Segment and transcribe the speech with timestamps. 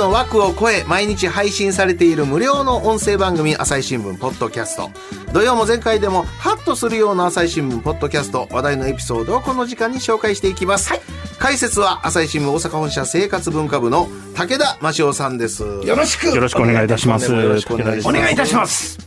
[0.00, 4.90] の枠を超え毎日配信されている無料の音声番組朝日新聞ポッドキャスト。
[5.34, 10.90] 土曜も前回でもハッとするような朝日新聞ポッドキャスト話題のエピソードをこの時間に紹介していきます、
[11.38, 15.64] 解説は朝日新聞大阪本社生活文化部の武田真雄さんです。
[15.64, 16.28] よろしく。
[16.28, 17.30] よろしくお願いいたします。
[17.30, 18.16] よろしくお願いします。
[18.16, 18.98] お願いいたします。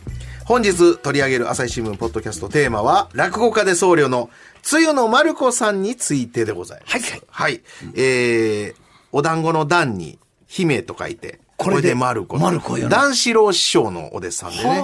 [0.46, 4.30] 本日取り上げる朝日新聞ポッドキャストテーマは落語家で僧侶の
[4.62, 7.12] つゆのまる子さんについてでございます。
[7.12, 7.22] はい。
[7.32, 7.62] はい。
[7.95, 10.20] えー、お団子の団に
[10.54, 12.38] 姫と書いて、これでまる子。
[12.38, 14.84] まる子よね団四郎師匠のお弟子さんでね。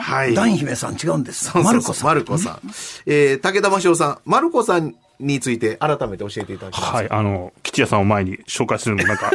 [0.00, 0.34] はい。
[0.34, 2.60] ダン姫さん違うんですマルコさんまる子さん。
[3.04, 6.94] えー、武田真雄さん、まる子さんについて改めて教えていただきます。
[6.94, 9.30] はい、あの、吉谷さんを前に紹介するのもなんか、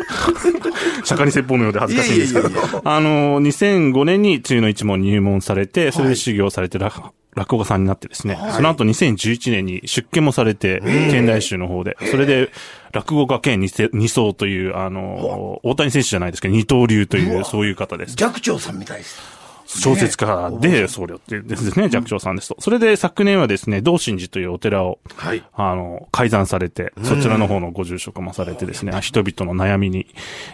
[1.05, 2.49] 釈迦に説法のようで恥ずかしいんですけど
[2.83, 6.99] あの、2005年に梅雨の一門に入門されて、それで修行されて落
[7.35, 12.51] 落語家さんになってですね、その後2011年に出家もされて、県大衆の方で、それで、
[12.91, 18.15] 落語家兼二世二層という、あの、大谷選手じゃないですけど、二刀流という、そういう方です。
[18.15, 19.35] 寂聴さんみたいです。
[19.67, 22.55] 小説家で僧侶ってですね、寂聴さんですと。
[22.59, 25.43] それで昨年はですね、道心寺というお寺を、はい。
[25.53, 30.07] あの、改ざんされて、そちらの方のご住職もされてですね、人々の悩みに、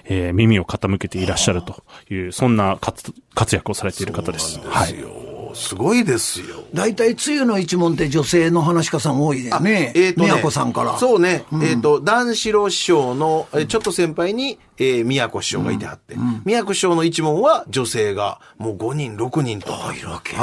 [0.06, 4.60] えー耳を傾けていらっしゃるという、そんな活活躍をされている方です。
[4.64, 5.21] はい。
[5.56, 6.64] すごいですよ。
[6.74, 19.72] 大体梅雨の一門って女性の話家さん多いでねえーとね、宮子さんからそうね、えっ、と、男子郎師匠の、えーちょっと先輩に、えー、宮子師匠がいてはって、宮子師匠の一門は女性がもう5人、6人と。
[19.94, 20.36] いるわけ。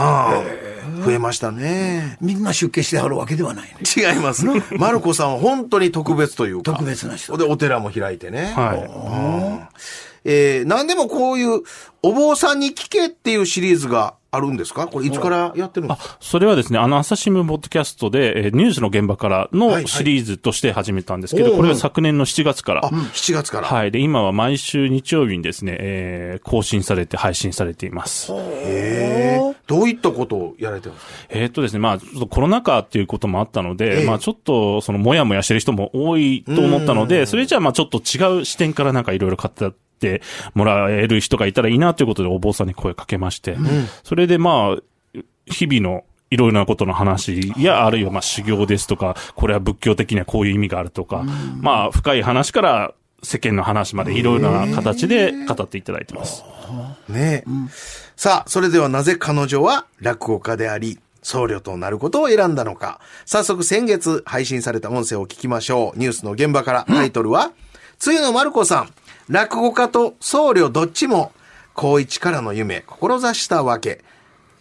[1.04, 2.16] 増えましたね。
[2.20, 4.46] みんな出家してはるわけではないね違います。
[4.78, 6.72] マルコさんは本当に特別というか。
[6.72, 8.52] 特別な人で、お寺も開いてね。
[8.54, 9.68] はい。
[10.24, 11.62] えー、何でもこういう、
[12.02, 14.86] お坊さんに聞けっていうシリーズがあるんですか？
[14.88, 22.84] これいつからやってるんですかそれはですね、あの、朝日新聞ポッドキャストで、えーニュースの現場からはいはいのシリーズとして始めたんですけど、おうこれは昨年の7月から。
[22.84, 23.66] あ、7月から。
[23.68, 23.90] はい。
[23.90, 28.32] で、今は毎週日曜日にですね、えー更新されて配信されています。
[28.32, 31.12] えー、どういったことをやられてるんですか？
[31.30, 39.70] えーっとですね、まあ、ちょっとコロナ禍っていうこともあったので、ええまあ、ちょっと、その、もやもやしてる人も多いと思ったので、それじゃあ、まあ、ちょっと違う視点からなんかいろいろ語って
[40.54, 43.56] もらえる人がいたらいいなということで、お坊さんに声かけまして、
[44.04, 51.24] それで、まあ、日々の、いろいろなことの話や、あるいはまあ修行ですとか、これは仏教的にはこういう意味があるとか、
[51.60, 52.92] まあ深い話から
[53.22, 56.44] 世間の話までいろいろな形で語っていただいてます。
[57.08, 57.44] ね。
[57.46, 57.50] え、
[58.16, 63.00] さあ、それではなぜ彼女は落語家であり、僧侶となることを選んだのか。
[63.26, 65.98] 早速先月配信された音声を聞きましょう。
[65.98, 66.84] ニュースの現場から。
[66.86, 67.52] タイトルは、
[67.98, 68.92] つゆのまる子さん、
[69.28, 71.32] 落語家と僧侶どっちも、
[71.74, 74.02] 高一からの夢、志したわけ。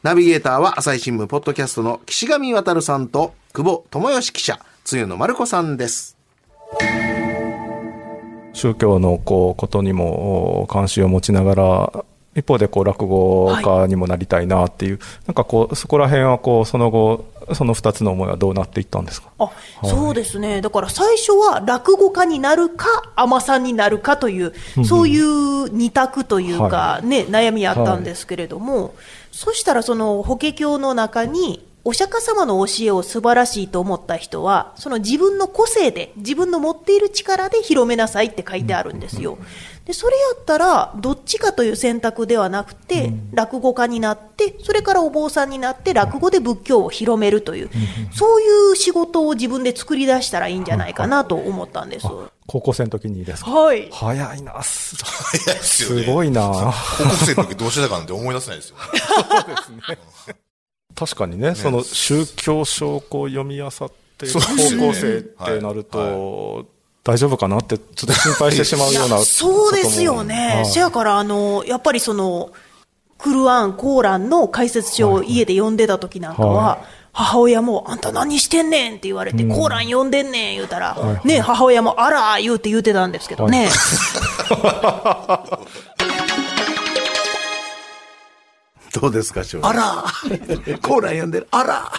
[0.03, 6.17] ナビゲーターは朝日新聞ポッドキャストの岸上渉さんと久保智義記者、つゆのまる子さんです。
[8.51, 19.29] 宗教のこうことにも関心を持ちながら一方でこう落語家にもなりたいなっていう、なんかこうそこら辺はこうその後その2つの思いはどうなっていったんですか？
[19.39, 19.49] あ
[19.83, 22.85] そうですね、だから最初は落語家になるか、
[23.15, 24.53] 尼さんになるかという、
[24.85, 28.95] そういう二択というか、はね、悩みあったんですけれども、
[29.31, 39.37] そしたらその法華経の中に、お釈迦様の教えを素晴らしいと思った人は、その自分の個性で、自分の持っている力で広めなさいって書いてあるんですよ。
[39.85, 47.69] で、それやったら、どっちかという選択ではなくて、落語家になって、それからお坊さんになって、落語で仏教を広めるという、
[48.13, 52.07] そういう仕事を自分で作り出したらいいんじゃないかなと思ったんです。
[52.47, 53.51] 高校生の時にですか？
[53.51, 53.87] はい。
[53.93, 56.03] 早いなす早いですよね。
[56.03, 56.41] すごいな
[56.97, 58.75] 高校生の時どうしてたかなんて思い出せないですよ
[60.27, 60.37] ね。
[60.97, 63.71] 確かにねその宗教書をこう読み漁っ
[64.17, 66.65] て高校生ってなると、はい。
[67.03, 70.55] 大丈夫かなってちょっと心配してしまうようなそうですよね。
[70.57, 72.51] もせやから、あの、やっぱりその、
[73.17, 76.79] クルアン、コーランの解説書を家で読んでた時なんかは、は
[77.13, 83.69] 母親も、あんた何してんねんって言われて、コーラン読んでんねん言うたら、ね、母親も、あらー言うて言うてたんですけどね。
[88.99, 90.03] どうですか、あら。
[90.81, 91.47] コーラ読んでる。
[91.51, 91.91] あら。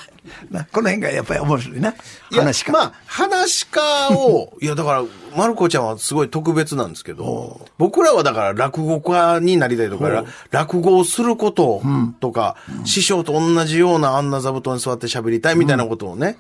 [0.51, 1.95] なこの辺がやっぱり面白いな。
[2.31, 2.73] 話か。
[2.73, 3.81] まあ、話家
[4.11, 5.05] を、いや、だから、
[5.37, 11.83] まる子ちゃんはすごい特別なんですけど、僕らはだから落語家になりたいとか、落語をすること
[12.21, 16.37] とか、師匠と同じようなあんな座布団に座って喋りたいみたいなことをね、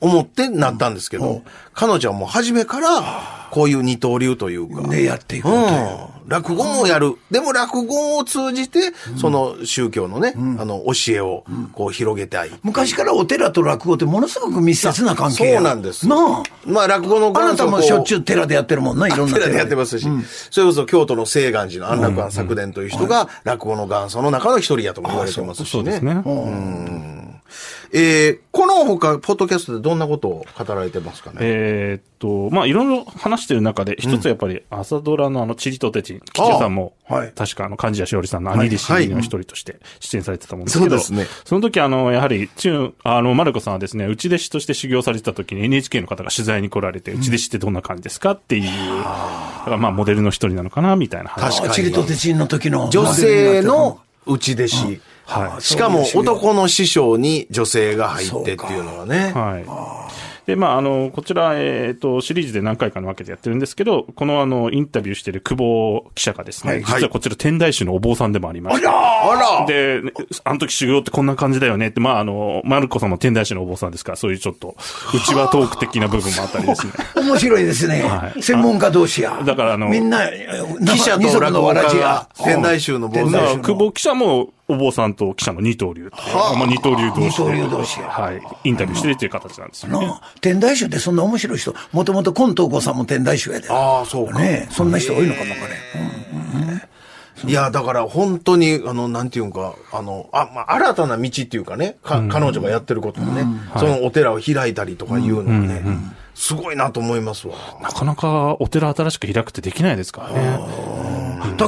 [0.00, 1.42] 思ってなったんですけど、
[1.72, 6.06] 彼女はもう初めから、こういう二刀流というか、でやっていこうという。
[6.06, 7.16] うん落語もやる。
[7.30, 12.50] でも落語を通じて、その宗教のね、あの、教えを、こう広げたい。
[12.62, 16.42] 昔からお寺と落語ってものすごく密接な関係やそうなんですなあ。
[16.64, 20.06] まあ、落語のあなたもしょっちゅうう寺でやってるもんな、いろんな寺でやってますし、
[20.50, 25.70] それこそ京都の清願寺の安楽庵作伝という人が、落語の元祖の中の一人やとも言われてますしね。
[25.70, 27.31] そうですね。
[27.92, 31.36] えー、この他、ポッドキャストでどんなことを語られてますかね？
[31.40, 37.32] えーっと、まあ、いろいろ話してる中で、一つやっぱり朝ドラのあの、チリとテチン、吉田さんも、はい。
[37.32, 41.26] 確かあの、漢字谷しおりさんの兄弟子の一人として出演されてたもんですけど、そうですね。
[41.44, 49.04] その時あの、やはり、中、あの、マルコさんはですね、内弟子として修行されてた時に NHK の方が取材に来られて、内弟子ってどんな感じですかっていう、だ
[49.64, 51.60] からまあ、モデルの一人なのかな、みたいな話。
[51.60, 52.88] 確かにチリとテチンの時の。
[52.90, 55.00] 女性の内弟子。
[55.24, 55.62] はい。
[55.62, 59.32] しかも男の師匠に女性が入ってっていうのはね。
[59.34, 59.64] はい。
[60.46, 70.02] で、まあ、あの、こちら、えっ、と、シリーズで何回かのわけでやってるんですけど、このあの、インタビューしてる久保記者がですね、実はこちら天台宗のお坊さんでもありまして、あらで、
[70.44, 74.76] あの時修行ってこんな感じだよねって、まあ、あの、マルコさんも天台宗のお坊さんですから、そういうちょっと、
[75.14, 76.92] 内輪トーク的な部分もあったりですね。
[77.16, 78.02] 面白いですね。
[78.02, 79.40] はい専門家同士や。
[79.44, 80.28] だからあのみんな、
[80.86, 83.62] 記者と落語家が天台宗の坊さん。
[83.62, 87.26] 久保記者もお坊さんと記者の二刀流という、まあ、二刀流同士で。
[87.26, 88.42] 二刀流同士やはい。
[88.64, 90.06] インタビューしてるっていう形なんですよね。
[90.06, 93.68] なあ天台宗ってそんな面白い人、もともと今東郷さんも天台宗やで。
[93.70, 94.38] ああ、そうか。
[94.38, 95.72] ねえそんな人多いのかもわからん。
[97.44, 103.44] いや、だから本当に、あの、なんていうんか、あの、あ、まあ、新たな道っていうかね、か、彼女がやってることもね、
[103.78, 105.82] そのお寺を開いたりとかいうのもね、
[106.34, 107.54] すごいなと思いますわ。
[107.82, 110.58] なかなかお寺新しく開くってできないですからね。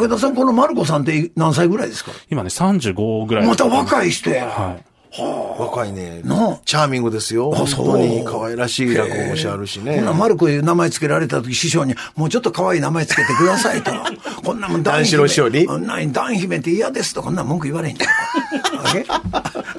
[0.00, 2.12] 武田さん、このマルコさんって何歳ぐらいですか？
[2.30, 3.46] 今ね、35ぐらい。
[3.46, 4.46] また若い人や。
[4.46, 4.84] はい。
[5.16, 7.52] 若いねなあ、チャーミングですよ。
[7.52, 13.92] 本当に可愛らしい落語もしあるしねマルコいう名前つけられた時、師匠に、もうちょっと可愛い名前つけてくださいと。
[14.44, 18.10] こんなもん、男子の師匠にあんなに、男姫って嫌ですと、こんな文句言われへんじゃん。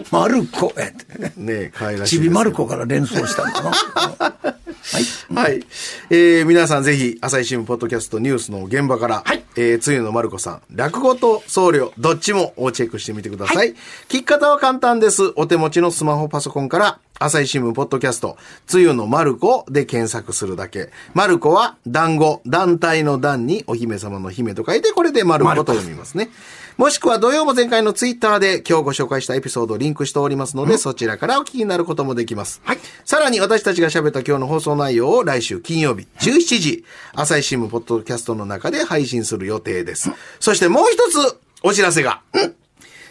[0.10, 1.06] マルコやって。
[1.20, 2.22] ねえ可愛らしいち。
[2.22, 3.72] びマルコから連想したんだな？
[5.42, 5.66] はい。
[6.12, 9.44] えー、皆さんぜひ、朝日新聞ポッドキャストニュースの現場から、はい。
[9.58, 13.74] えー、つゆのまる子さん、落語と僧侶、どっちもをチェックしてみてください。
[13.74, 13.76] 聞
[14.08, 15.34] き方は簡単です。
[15.36, 20.90] お手持ちのスマホパソコンから、朝日新聞ポッドキャスト、つゆのまる子で検索するだけ。
[21.14, 26.30] まる子は、団子、団体の団にお姫様の姫と書いて、これでまる子と読みますね。
[26.76, 32.60] もしくは土曜も前回のツイッターで今日ご紹介したエピソードをリンクしておりますので、そちらからお聞きになることもできます。
[32.66, 32.80] はい。
[33.06, 36.84] さらに私たちが喋った今日の放送内容を来週金曜日17時、
[37.14, 40.12] 朝日新聞ポッドキャストの中で配信する予定です。
[40.42, 42.20] そしてもう一つお知らせが。
[42.34, 42.56] うん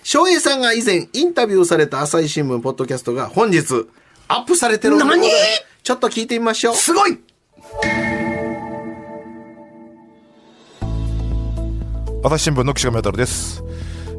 [0.05, 3.87] 翔平さんが以前インタビューされた朝日新聞ポッドキャストが本日
[4.29, 5.29] アップされてるので何？
[5.83, 6.75] ちょっと聞いてみましょう。
[6.75, 7.19] すごい
[12.23, 13.65] 朝日新聞の岸上渉です。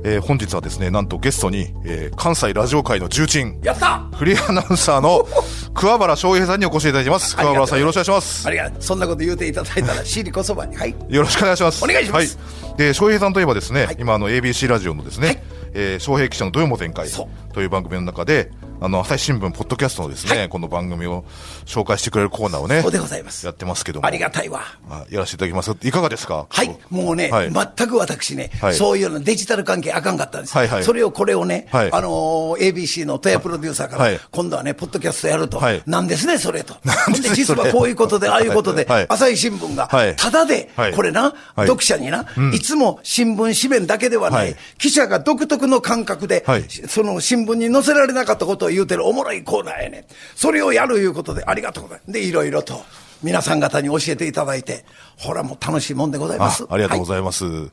[0.03, 5.27] えー本日はですね、なんとゲストに、えー関西ラジオ界の重鎮、やったフリーアナウンサーの
[5.75, 7.35] 桑原翔平さんにお越しいただいています。
[7.35, 8.51] 桑原さんよろしくお願いしますあ。
[8.51, 8.81] りがとう。
[8.81, 10.75] そんなこと言うていただいたら、シリコそばに。
[10.75, 10.95] はい。
[11.09, 11.83] よろしくお願いします。
[11.83, 12.77] お願いしますはい。
[12.77, 15.43] で、翔平さんといえばですね、今あの ABC ラジオのですね、
[15.75, 17.07] えー翔平記者の土曜も全開
[17.53, 18.49] という番組の中で、
[18.81, 21.23] あの、朝日新聞ポッドキャストのですね、この番組を
[21.65, 23.45] 紹介してくれるコーナーをねそう、でございます。
[23.45, 23.51] や。
[23.53, 24.05] ってますけども。
[24.05, 24.61] ありがたいわ。
[24.89, 25.87] あやらせていただきます。
[25.87, 26.45] いかがですか？
[26.49, 26.77] はい。
[26.89, 27.51] もうね、はい。
[27.51, 28.73] 全く私ね、はい。
[28.75, 30.57] そういうのデジタル関係あかんかったんです。
[30.57, 30.83] はいはい。
[30.83, 31.91] それをこれをね、はい。
[31.91, 34.19] あのー ABC の戸谷プロデューサーから、はい。
[34.31, 35.57] 今度はね、ポッドキャストやると。
[35.57, 35.81] はい。
[35.85, 36.75] なんですね、それと。
[36.83, 39.05] なんで実はこういうことで、ああいうことで、はい。
[39.09, 40.93] 朝日新聞がはい、ただで、はい。
[40.93, 41.67] これな、はい。
[41.67, 44.55] 読者にな、いつも新聞紙面だけではない、はい。
[44.77, 46.65] 記者が独特の感覚で、はい。
[46.89, 50.05] その新聞に載せられなかったことを言うてるおもろいコーナーやねん。
[50.35, 52.11] それをやるいうことで、ありがとうございます。
[52.11, 52.81] で、いろいろと。
[53.23, 54.85] 皆さん方に教えていただいて、
[55.17, 56.63] ほらもう楽しいもんでございます。
[56.69, 57.43] あありがとうごいざいます。
[57.45, 57.71] 武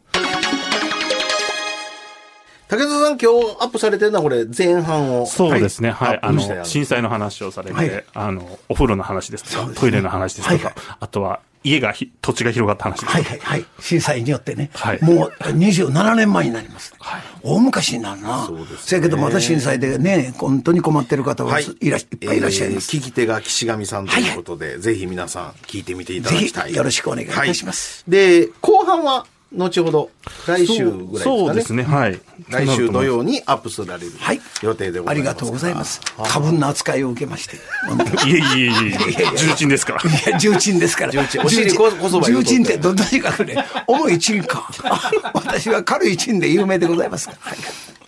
[2.69, 5.27] 田さん今日アップされてるのはこれ前半を。
[5.27, 5.91] そうですね。
[5.91, 6.19] はい。
[6.23, 13.13] あの、つ震災の話をされて、はいあの、お風呂の話ですとか、トイレの話ですとか、はいあとは、家がひ、土地が広がった話です。
[13.13, 13.67] はいはいはい。
[13.81, 14.71] 震災によってね。
[14.75, 16.95] はいもう27年前になります。
[17.43, 18.45] 大昔になるな。
[18.45, 22.97] そうです、せやけどまた震災でね、本当に困ってる方ははいいらっしいっぱいいらっしゃいます。
[22.97, 26.65] えー聞き手が岸上さんということで、ぜひ皆さん聞いてみていただきたい。
[26.65, 30.11] ぜひよろしくお願いいたしますはいで、後半は後ほど、
[30.47, 31.37] 来週ぐらいですかね。
[31.39, 32.21] そうですね、はい。
[32.49, 35.11] 来週土曜にアップされるはい予定でございます。
[35.11, 36.01] ありがとうございます。
[36.25, 37.57] 過分な扱いを受けまして。
[38.27, 40.03] いえいえいえいえ、重鎮ですから。
[40.03, 41.13] いや、重鎮ですから。
[41.13, 43.57] 重鎮お尻ここそば重鎮ってどんなにかくね、
[43.87, 44.71] 重い鎮か。
[45.35, 47.29] 私は軽い鎮で有名でございます。
[47.29, 47.39] はい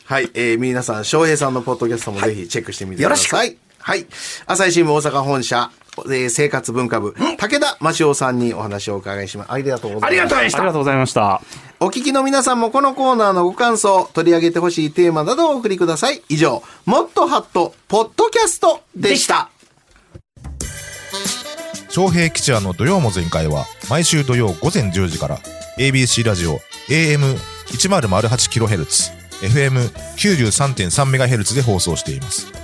[0.07, 3.49] はい、えー、皆さん、翔平さんのポッドキャストもぜひチェックしてみてください。
[3.49, 3.55] よ
[3.85, 4.07] はい。
[4.47, 9.53] 朝日新聞大阪本社、えー生活文化部、武田真潮さんにお話をお伺いします。
[9.53, 10.09] ありがとうございます。
[10.09, 10.59] ありがとうございました。
[10.59, 11.43] ありがとうございました。
[11.81, 16.23] お聞きの皆さんもこのコーナーのご感想、取り上げてほしいテーマなどをお送りください。
[16.31, 19.51] 以上、もっとハット、ポッドキャストでした。
[21.95, 25.41] 昌平吉也の土曜も全開は毎週土曜午前10時から
[25.79, 29.13] ABC ラジオ AM1008kHz
[29.43, 32.64] FM93.3MHz で放送しています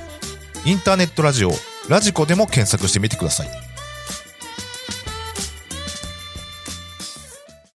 [0.65, 1.51] インターネットラジオ
[1.89, 3.70] ラジコでも検索してみてください。